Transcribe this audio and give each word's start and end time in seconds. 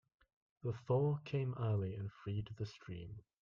The 0.63 0.73
thaw 0.73 1.17
came 1.25 1.53
early 1.59 1.93
and 1.93 2.11
freed 2.11 2.49
the 2.57 2.65
stream. 2.65 3.19